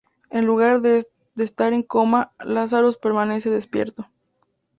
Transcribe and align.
En 0.31 0.47
lugar 0.47 0.81
de 0.81 1.05
estar 1.35 1.73
en 1.73 1.83
coma, 1.83 2.31
Lazarus 2.39 2.97
permanece 2.97 3.51
despierto. 3.51 4.07